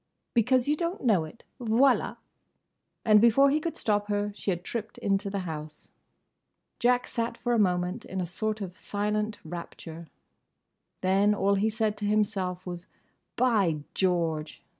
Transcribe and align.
"Because 0.33 0.67
you 0.67 0.75
don't 0.75 1.03
know 1.03 1.25
it!—Voilà!" 1.25 2.17
And 3.05 3.21
before 3.21 3.51
he 3.51 3.59
could 3.59 3.77
stop 3.77 4.07
her 4.07 4.31
she 4.33 4.49
had 4.49 4.63
tripped 4.63 4.97
into 4.97 5.29
the 5.29 5.41
house. 5.41 5.91
Jack 6.79 7.05
sat 7.05 7.37
for 7.37 7.53
a 7.53 7.59
moment 7.59 8.03
in 8.05 8.19
a 8.19 8.25
sort 8.25 8.61
of 8.61 8.75
silent 8.79 9.37
rapture. 9.45 10.07
Then 11.01 11.35
all 11.35 11.53
he 11.53 11.69
said 11.69 11.97
to 11.97 12.05
himself 12.05 12.65
was 12.65 12.87
"By 13.35 13.83
George!" 13.93 14.63